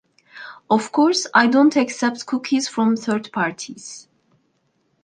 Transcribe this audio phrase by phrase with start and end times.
[0.67, 4.07] Of course I do not accept cookies from third parties.